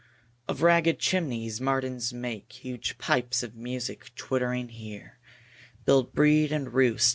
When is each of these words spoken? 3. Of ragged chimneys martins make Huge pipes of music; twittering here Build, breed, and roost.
3. 0.47 0.47
Of 0.55 0.61
ragged 0.63 0.97
chimneys 0.97 1.61
martins 1.61 2.11
make 2.11 2.51
Huge 2.65 2.97
pipes 2.97 3.43
of 3.43 3.53
music; 3.53 4.09
twittering 4.15 4.69
here 4.69 5.19
Build, 5.85 6.11
breed, 6.13 6.51
and 6.51 6.73
roost. 6.73 7.09